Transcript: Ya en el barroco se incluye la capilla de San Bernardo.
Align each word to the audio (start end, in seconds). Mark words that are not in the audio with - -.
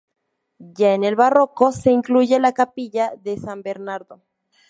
Ya 0.57 0.95
en 0.95 1.03
el 1.03 1.15
barroco 1.15 1.71
se 1.71 1.91
incluye 1.91 2.39
la 2.39 2.53
capilla 2.55 3.13
de 3.21 3.37
San 3.37 3.61
Bernardo. 3.61 4.23